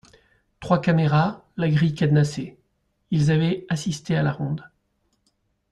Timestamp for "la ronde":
4.23-4.67